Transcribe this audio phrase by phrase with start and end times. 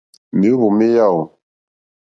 [0.39, 1.21] Mèóhwò mé yáò.